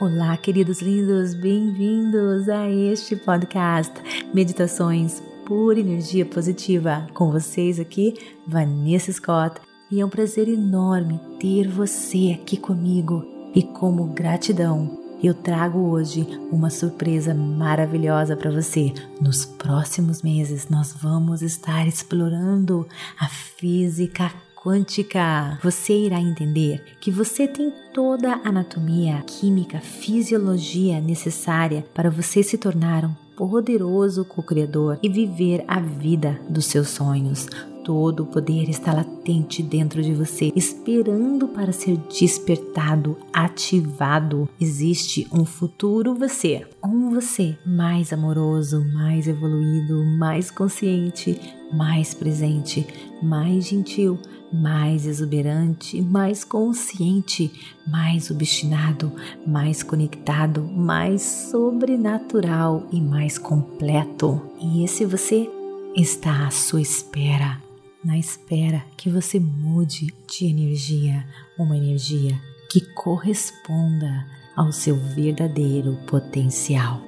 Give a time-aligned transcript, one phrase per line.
[0.00, 3.92] Olá, queridos lindos, bem-vindos a este podcast
[4.32, 7.04] Meditações por Energia Positiva.
[7.12, 8.14] Com vocês aqui,
[8.46, 13.26] Vanessa Scott, e é um prazer enorme ter você aqui comigo.
[13.52, 14.88] E como gratidão,
[15.20, 18.94] eu trago hoje uma surpresa maravilhosa para você.
[19.20, 22.86] Nos próximos meses, nós vamos estar explorando
[23.18, 24.32] a física
[24.62, 32.42] quântica, você irá entender que você tem toda a anatomia, química, fisiologia necessária para você
[32.42, 37.46] se tornar um poderoso co-criador e viver a vida dos seus sonhos.
[37.88, 44.46] Todo o poder está latente dentro de você, esperando para ser despertado, ativado.
[44.60, 51.40] Existe um futuro você, um você mais amoroso, mais evoluído, mais consciente,
[51.72, 52.86] mais presente,
[53.22, 54.18] mais gentil,
[54.52, 57.50] mais exuberante, mais consciente,
[57.86, 59.10] mais obstinado,
[59.46, 64.42] mais conectado, mais sobrenatural e mais completo.
[64.60, 65.48] E esse você
[65.96, 67.66] está à sua espera,
[68.04, 71.26] na espera que você mude de energia,
[71.58, 72.40] uma energia
[72.70, 74.24] que corresponda
[74.56, 77.02] ao seu verdadeiro potencial.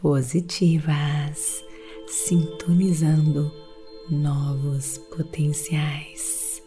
[0.00, 1.64] positivas,
[2.06, 3.52] sintonizando
[4.10, 6.62] novos potenciais.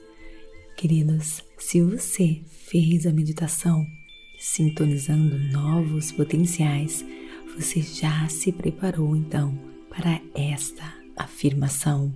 [0.78, 3.86] Queridos, se você fez a meditação
[4.38, 7.06] sintonizando novos potenciais,
[7.56, 9.58] você já se preparou então
[9.90, 10.84] para esta
[11.16, 12.14] afirmação.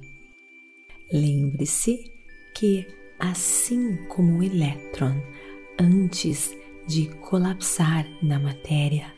[1.13, 2.11] Lembre-se
[2.55, 2.87] que,
[3.19, 5.21] assim como o elétron,
[5.79, 6.51] antes
[6.87, 9.14] de colapsar na matéria,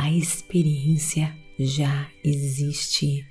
[0.00, 3.22] a experiência já existe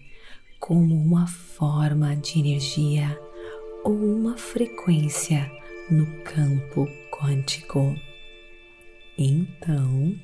[0.59, 3.19] como uma forma de energia
[3.83, 5.51] ou uma frequência
[5.89, 7.95] no campo quântico.
[9.17, 10.15] Então,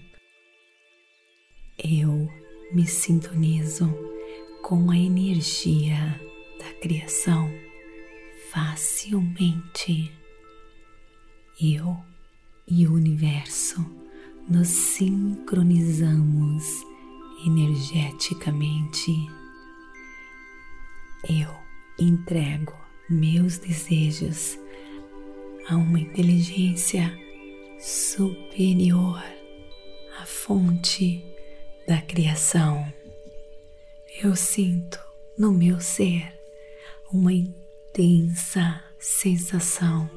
[1.83, 2.29] eu
[2.71, 3.91] me sintonizo
[4.61, 6.21] com a energia
[6.59, 7.51] da criação
[8.51, 10.11] facilmente.
[11.59, 11.97] Eu
[12.67, 14.04] e o universo
[14.47, 16.63] nos sincronizamos
[17.45, 19.11] energeticamente.
[21.27, 21.49] Eu
[21.99, 22.73] entrego
[23.09, 24.59] meus desejos
[25.67, 27.11] a uma inteligência
[27.79, 29.23] superior
[30.19, 31.25] à fonte
[31.87, 32.85] da criação.
[34.23, 34.99] Eu sinto
[35.37, 36.33] no meu ser
[37.11, 40.09] uma intensa sensação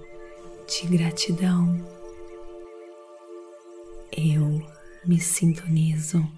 [0.66, 1.97] de gratidão.
[4.20, 4.60] Eu
[5.06, 6.28] me sintonizo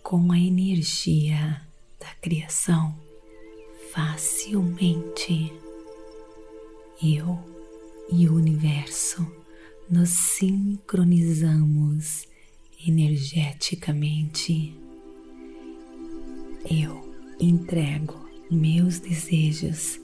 [0.00, 1.60] com a energia
[1.98, 2.96] da criação
[3.92, 5.52] facilmente
[7.02, 7.36] eu
[8.12, 9.26] e o universo
[9.90, 12.28] nos sincronizamos
[12.86, 14.72] energeticamente.
[16.70, 20.00] Eu entrego meus desejos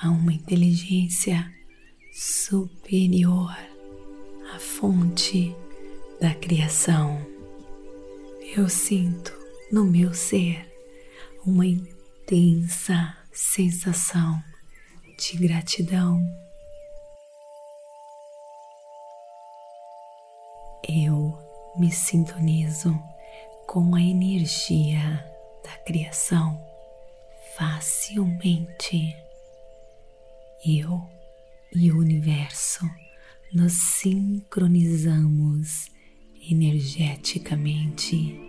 [0.00, 1.48] a uma inteligência
[2.12, 3.56] superior
[4.52, 5.54] à fonte
[6.20, 7.24] da criação.
[8.56, 9.32] Eu sinto
[9.70, 10.68] no meu ser
[11.46, 14.42] uma intensa sensação
[15.16, 16.20] de gratidão.
[20.88, 21.38] Eu
[21.78, 23.00] me sintonizo
[23.66, 25.24] com a energia
[25.62, 26.60] da criação
[27.56, 29.14] facilmente.
[30.66, 31.00] Eu
[31.72, 32.84] e o universo
[33.52, 35.96] nos sincronizamos
[36.50, 38.40] energeticamente.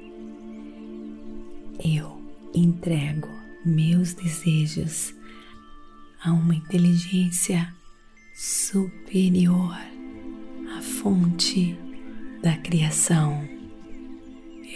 [1.83, 2.21] Eu
[2.53, 3.27] entrego
[3.65, 5.13] meus desejos
[6.23, 7.73] a uma inteligência
[8.35, 9.77] superior
[10.77, 11.77] à fonte
[12.41, 13.47] da criação.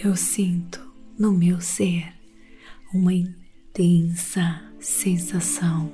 [0.02, 0.80] Eu sinto
[1.18, 2.12] no meu ser
[2.92, 5.90] uma intensa sensação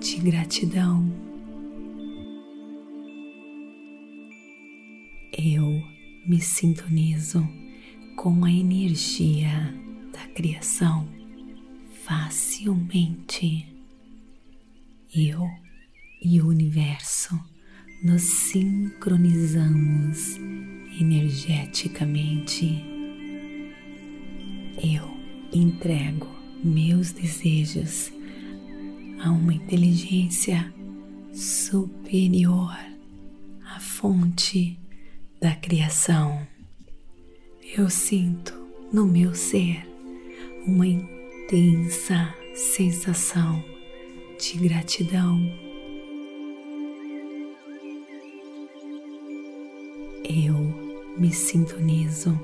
[0.00, 1.10] de gratidão.
[5.32, 5.82] Eu
[6.26, 7.46] me sintonizo
[8.16, 9.72] com a energia
[10.12, 11.08] da criação
[12.04, 13.68] facilmente.
[15.14, 15.48] Eu
[16.22, 17.38] e o universo
[18.02, 20.36] nos sincronizamos
[21.00, 22.84] energeticamente.
[24.82, 25.08] Eu
[25.52, 26.26] entrego
[26.64, 28.12] meus desejos
[29.22, 30.74] a uma inteligência
[31.32, 32.76] superior
[33.64, 34.79] à fonte
[35.40, 36.46] da criação.
[37.76, 38.52] Eu sinto
[38.92, 39.86] no meu ser
[40.66, 43.64] uma intensa sensação
[44.38, 45.40] de gratidão.
[50.22, 50.54] Eu
[51.16, 52.38] me sintonizo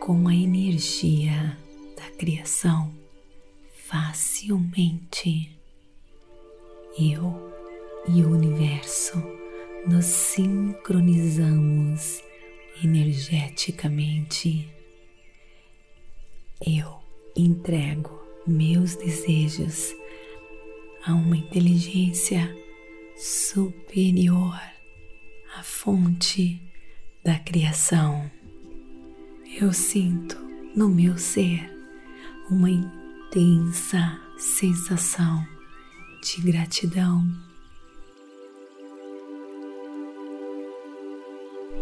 [0.00, 1.56] com a energia
[1.96, 2.94] da criação
[3.74, 5.50] facilmente.
[6.98, 7.52] Eu
[8.08, 9.41] e o universo
[9.86, 12.22] nos sincronizamos
[12.82, 14.68] energeticamente.
[16.64, 17.00] Eu
[17.36, 19.94] entrego meus desejos
[21.04, 22.56] a uma inteligência
[23.16, 24.58] superior
[25.56, 26.60] à fonte
[27.24, 28.30] da criação.
[29.60, 30.36] Eu sinto
[30.76, 31.68] no meu ser
[32.48, 35.44] uma intensa sensação
[36.22, 37.51] de gratidão.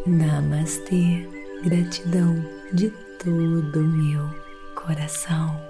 [0.06, 1.28] Namastê,
[1.62, 2.34] gratidão
[2.72, 2.90] de
[3.22, 4.30] todo o meu
[4.74, 5.69] coração.